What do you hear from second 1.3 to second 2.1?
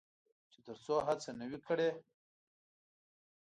نه وي کړې.